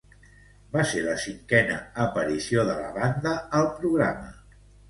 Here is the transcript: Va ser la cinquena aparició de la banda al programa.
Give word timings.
Va 0.75 0.85
ser 0.91 1.03
la 1.07 1.13
cinquena 1.25 1.77
aparició 2.07 2.65
de 2.71 2.79
la 2.81 2.91
banda 2.97 3.37
al 3.61 3.73
programa. 3.79 4.35